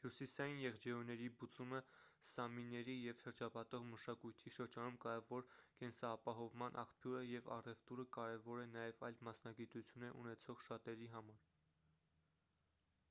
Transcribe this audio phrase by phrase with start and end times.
[0.00, 1.78] հյուսիսային եղջերուների բուծումը
[2.30, 5.46] սամիների և շրջապատող մշակույթի շրջանում կարևոր
[5.84, 11.40] կենսապահովման աղբյուր է և առևտուրը կարևոր է նաև այլ մասնագիտություններ ունեցող շատերի համար